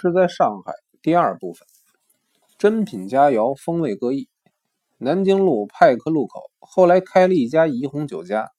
[0.00, 1.66] 是在上海第二部分。
[2.56, 4.28] 珍品佳肴，风味各异。
[4.96, 8.52] 南京路派克路口后来开了一家怡红酒家，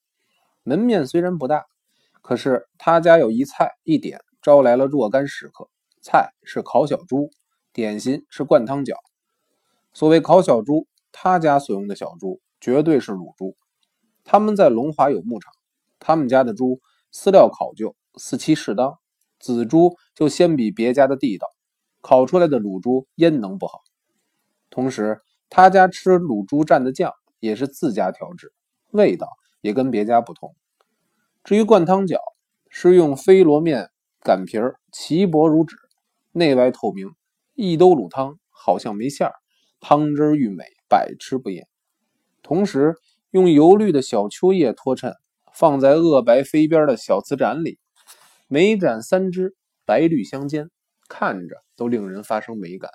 [0.64, 1.66] 门面虽然不大，
[2.22, 5.70] 可是他家有一菜一点招来了若干食客。
[6.02, 7.30] 菜是烤小猪，
[7.72, 8.96] 点心是灌汤饺。
[9.94, 13.56] 所谓烤小猪，他家所用的小猪绝对是卤猪。
[14.26, 15.54] 他们在龙华有牧场，
[16.00, 16.82] 他们家的猪
[17.14, 19.00] 饲料考究，四期适当。
[19.40, 21.48] 紫猪就先比别家的地道，
[22.02, 23.80] 烤出来的卤猪焉能不好？
[24.70, 28.54] 同时，他家吃卤猪蘸的酱也是自家调制，
[28.92, 29.28] 味道
[29.62, 30.56] 也跟别家不同。
[31.44, 32.18] 至于灌汤饺，
[32.70, 33.90] 是用飞罗面
[34.22, 35.76] 擀皮儿，齐薄如纸，
[36.32, 37.10] 内外透明，
[37.56, 39.34] 一兜卤汤好像没馅儿，
[39.80, 41.68] 汤汁愈美，百吃不厌。
[42.44, 42.96] 同时，
[43.32, 45.16] 用油绿的小秋叶托衬，
[45.54, 47.80] 放在褐白飞边的小瓷盏里。
[48.52, 50.72] 每盏三支，白绿相间，
[51.08, 52.90] 看着都令人发生美感，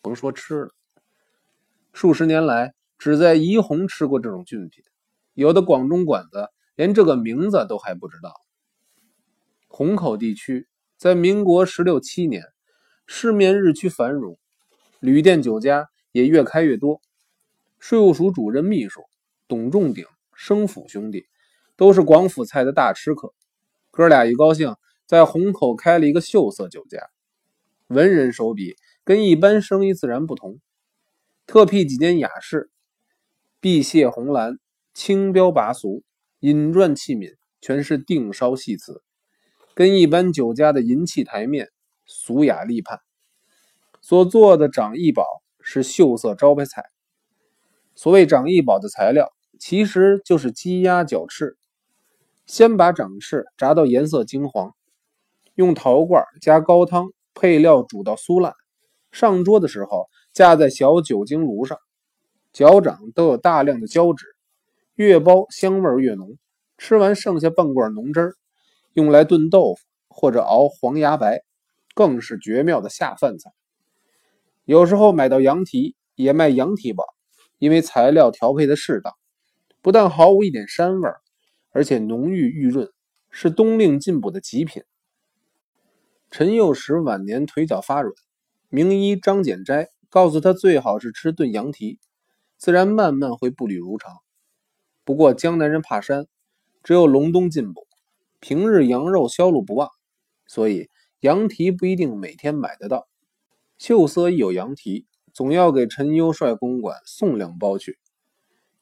[0.00, 0.70] 甭说吃了。
[1.92, 4.82] 数十年来，只在怡红吃过这种菌品，
[5.34, 8.32] 有的广东馆子连这个名字都还不知道。
[9.68, 10.66] 虹口地区
[10.96, 12.42] 在民国十六七年，
[13.06, 14.38] 市面日趋繁荣，
[15.00, 17.02] 旅店酒家也越开越多。
[17.78, 19.02] 税务署主任秘书
[19.48, 21.26] 董仲鼎、生府兄弟
[21.76, 23.34] 都是广府菜的大吃客，
[23.90, 24.74] 哥俩一高兴。
[25.06, 27.10] 在虹口开了一个秀色酒家，
[27.88, 30.60] 文人手笔跟一般生意自然不同，
[31.46, 32.70] 特辟几间雅室，
[33.60, 34.58] 碧榭红蓝，
[34.94, 36.02] 轻标拔俗，
[36.40, 39.02] 饮馔器皿全是定烧细瓷，
[39.74, 41.70] 跟一般酒家的银器台面
[42.06, 43.00] 俗雅立判。
[44.00, 45.24] 所做的掌一宝
[45.60, 46.82] 是秀色招牌菜。
[47.94, 51.58] 所谓掌一宝的材料，其实就是鸡鸭脚翅，
[52.46, 54.74] 先把掌翅炸到颜色金黄。
[55.54, 58.52] 用陶罐加高汤，配料煮到酥烂，
[59.12, 61.78] 上桌的时候架在小酒精炉上，
[62.52, 64.26] 脚掌都有大量的胶质，
[64.94, 66.36] 越包香味越浓。
[66.76, 68.34] 吃完剩下半罐浓汁，
[68.94, 71.40] 用来炖豆腐或者熬黄芽白，
[71.94, 73.52] 更是绝妙的下饭菜。
[74.64, 77.06] 有时候买到羊蹄也卖羊蹄膀，
[77.58, 79.14] 因为材料调配的适当，
[79.82, 81.08] 不但毫无一点膻味，
[81.70, 82.90] 而且浓郁玉润，
[83.30, 84.82] 是冬令进补的极品。
[86.36, 88.12] 陈幼时晚年腿脚发软，
[88.68, 92.00] 名医张简斋告诉他最好是吃炖羊蹄，
[92.56, 94.16] 自然慢慢会步履如常。
[95.04, 96.26] 不过江南人怕膻，
[96.82, 97.86] 只有隆冬进补，
[98.40, 99.90] 平日羊肉销路不旺，
[100.44, 100.90] 所以
[101.20, 103.06] 羊蹄不一定每天买得到。
[103.78, 108.00] 秀色一有羊蹄，总要给陈优帅公馆送两包去。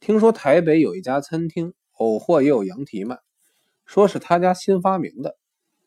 [0.01, 3.19] 听说台北有一家餐厅，偶货也有羊蹄卖，
[3.85, 5.37] 说是他家新发明的，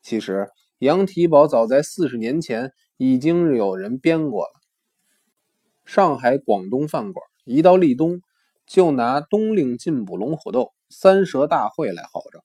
[0.00, 0.48] 其实。
[0.80, 4.50] 羊蹄堡早在四十年前已经有人编过了。
[5.86, 8.20] 上海广东饭馆一到立冬，
[8.66, 12.44] 就拿冬令进补龙虎斗三蛇大会来号召。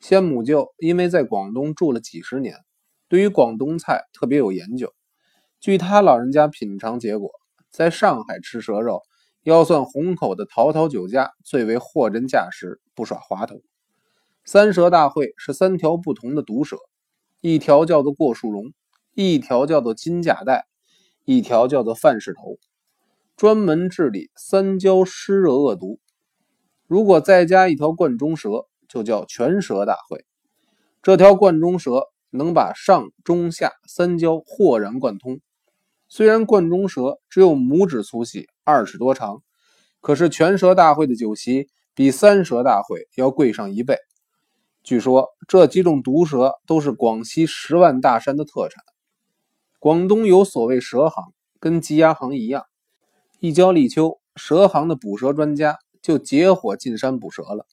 [0.00, 2.58] 先母舅因为在广东住了几十年，
[3.08, 4.92] 对于广东菜特别有研究。
[5.58, 7.30] 据他老人家品尝结果，
[7.70, 9.00] 在上海吃蛇肉，
[9.44, 13.62] 要算虹口的陶陶酒家最为货真价实，不耍滑头。
[14.44, 16.76] 三蛇大会是三条不同的毒蛇。
[17.48, 18.72] 一条叫做过树龙，
[19.14, 20.66] 一条叫做金甲带，
[21.24, 22.58] 一条叫做范氏头，
[23.36, 26.00] 专门治理三焦湿热恶毒。
[26.88, 30.24] 如果再加一条贯中蛇，就叫全蛇大会。
[31.04, 35.38] 这条贯中蛇能把上中下三焦豁然贯通。
[36.08, 39.44] 虽然贯中蛇只有拇指粗细，二尺多长，
[40.00, 43.96] 可是全蛇大会的酒席比三蛇大会要贵上一倍。
[44.86, 48.84] 据说这几种毒蛇都是广西十万大山的特产。
[49.80, 52.66] 广东有所谓蛇行，跟鸡鸭行一样，
[53.40, 57.66] 一交立秋，蛇行的捕蛇专家就结伙进山捕蛇了。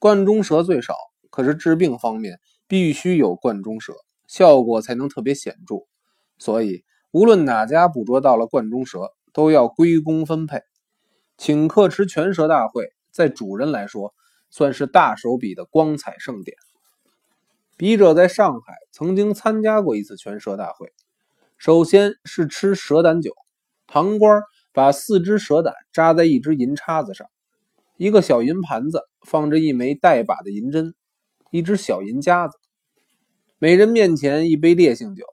[0.00, 0.96] 贯中蛇最少，
[1.30, 3.92] 可是治病方面必须有贯中蛇，
[4.26, 5.76] 效果才能特别显著。
[6.38, 10.62] 所以无论哪家捕捉到了贯中蛇，都要归公分配。
[11.38, 14.12] 请客吃全蛇大会，在主人来说。
[14.52, 16.56] 算是大手笔的光彩盛典。
[17.76, 20.92] 笔者在上海曾经参加过一次全蛇大会。
[21.58, 23.32] 首先是吃蛇胆酒，
[23.86, 27.26] 堂官把四只蛇胆扎在一只银叉子上，
[27.96, 30.94] 一个小银盘子放着一枚带把的银针，
[31.50, 32.58] 一只小银夹子，
[33.58, 35.24] 每人面前一杯烈性酒，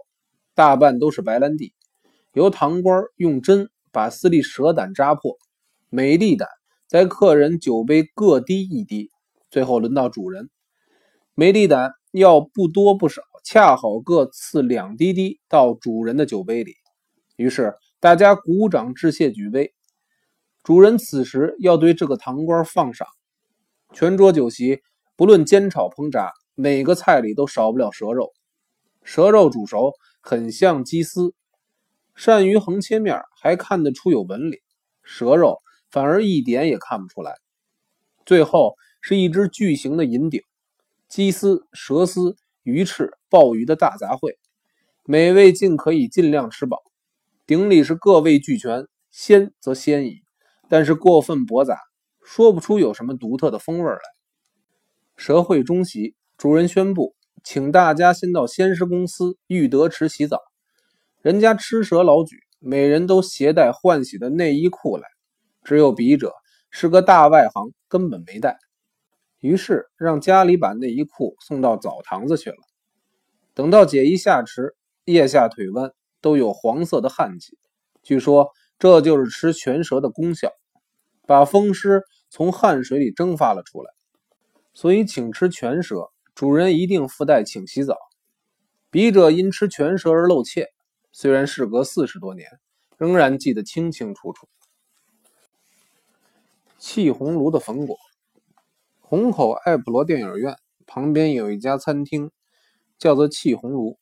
[0.56, 1.74] 大半都是白兰地，
[2.33, 5.38] 由堂官用针把四粒蛇胆扎破，
[5.89, 6.48] 每粒胆。
[6.89, 9.12] 在客人酒杯各滴一滴，
[9.51, 10.50] 最后轮到主人。
[11.36, 16.74] 梅粒胆要不多不少，恰好各赐两滴滴到主人的酒杯里。
[17.36, 19.75] 于是大家鼓掌致谢，举杯。
[20.63, 23.07] 主人此时要对这个堂官放赏。
[23.94, 24.80] 全桌酒席，
[25.15, 28.31] 不论煎炒烹炸，每个菜里都少不了蛇肉。
[29.03, 31.36] 蛇肉煮熟，很像鸡丝。
[32.18, 34.57] 鳝鱼横切面，还看得出有纹理；
[35.03, 35.59] 蛇肉
[35.91, 37.36] 反而一点也看不出来。
[38.25, 40.41] 最后是一只巨型的银鼎，
[41.07, 44.36] 鸡丝、蛇丝、鱼翅、鲍鱼的大杂烩，
[45.06, 46.77] 美味尽可以尽量吃饱。
[47.47, 50.21] 鼎里是各味俱全，鲜则鲜矣，
[50.68, 51.80] 但是过分驳杂，
[52.24, 54.00] 说不出有什么独特的风味来。
[55.18, 60.38] 蛇会中席，主人宣布，请大家先到仙师公司玉德池洗澡。
[61.21, 65.07] 人家吃蛇老举，每人都携带换洗的内衣裤来，
[65.63, 66.33] 只有笔者
[66.69, 68.57] 是个大外行，根本没带。
[69.39, 72.57] 于是让家里把内衣裤送到澡堂子去了。
[73.53, 74.75] 等到解衣下池，
[75.06, 75.91] 腋下腿弯
[76.21, 77.57] 都有黄色的汗迹，
[78.03, 80.51] 据说这就是吃全蛇的功效，
[81.25, 83.91] 把风湿从汗水里蒸发了出来。
[84.73, 87.97] 所以请吃全蛇，主人一定附带请洗澡。
[88.91, 90.67] 笔者因吃全蛇而露怯，
[91.12, 92.47] 虽然事隔四十多年，
[92.97, 94.47] 仍然记得清清楚楚。
[96.79, 97.97] 气红炉的粉果。
[99.01, 100.55] 虹口爱普罗电影院
[100.87, 102.31] 旁边有一家餐厅，
[102.97, 103.99] 叫做气红炉，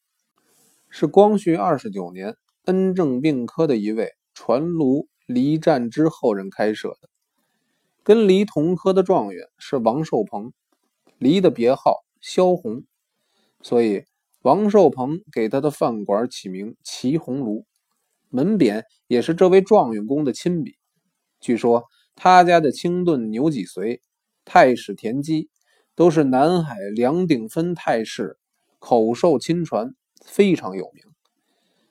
[0.88, 7.10] 是光绪二十九年恩正病科的一位传炉黎战之后人开设的。
[8.04, 10.54] 跟黎同科的状元是王寿鹏，
[11.18, 12.84] 黎的别号萧红，
[13.62, 14.06] 所以
[14.44, 17.66] 王寿鹏给他的饭馆起名齐红炉，
[18.30, 20.78] 门匾也是这位状元公的亲笔。
[21.40, 21.86] 据说
[22.18, 24.02] 他家的清炖牛脊髓。
[24.44, 25.50] 太史田鸡
[25.94, 28.38] 都是南海梁鼎芬太师
[28.80, 29.94] 口授亲传，
[30.26, 31.04] 非常有名。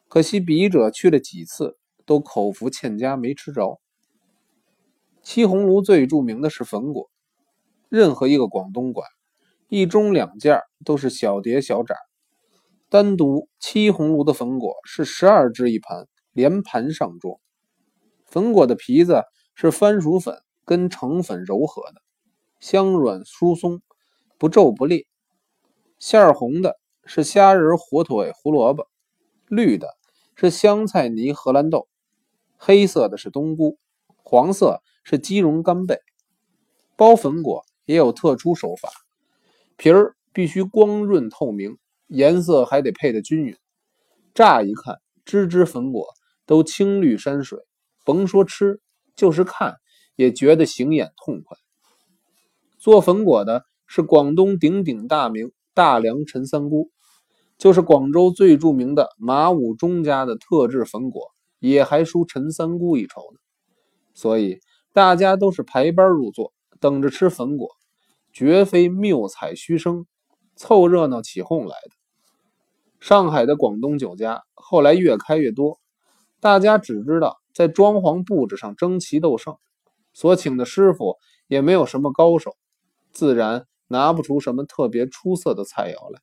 [0.09, 3.79] 可惜笔者去了几次，都口福欠佳，没吃着。
[5.23, 7.11] 七红炉最著名的是粉果，
[7.89, 9.07] 任何一个广东馆，
[9.69, 11.97] 一盅两件都是小碟小盏，
[12.89, 17.41] 单独七红炉的粉果是十二只一盘，连盘上桌。
[18.25, 19.23] 粉果的皮子
[19.59, 22.03] 是番薯粉跟橙粉柔和的。
[22.61, 23.81] 香软疏松，
[24.37, 25.07] 不皱不裂。
[25.99, 28.85] 馅儿红的是虾仁、火腿、胡萝卜；
[29.49, 29.97] 绿的
[30.35, 31.89] 是香菜泥、荷兰豆；
[32.59, 33.79] 黑色的是冬菇；
[34.23, 36.01] 黄色是鸡茸、干贝。
[36.95, 38.91] 包粉果也有特殊手法，
[39.79, 43.57] 皮儿必须光润透明，颜色还得配得均匀。
[44.35, 46.09] 乍一看，只只粉果
[46.45, 47.59] 都青绿山水，
[48.05, 48.83] 甭说吃，
[49.17, 49.77] 就是看
[50.15, 51.57] 也觉得醒眼痛快。
[52.79, 56.91] 做粉果的是广东鼎鼎大名大良陈三姑，
[57.59, 63.39] 就是广州最著名的马武钟家的特制粉果，也还输陈三姑一筹呢。
[64.15, 64.61] 所以
[64.93, 67.71] 大家都是排班入座，等着吃粉果，
[68.33, 70.07] 绝非谬采虚声、
[70.55, 71.91] 凑热闹起哄来的。
[72.99, 75.79] 上海的广东酒家后来越开越多，
[76.41, 79.57] 大家只知道在装潢布置上争奇斗胜，
[80.13, 81.17] 所请的师傅
[81.49, 82.55] 也没有什么高手。
[83.13, 86.21] 自然拿不出什么特别出色的菜肴来。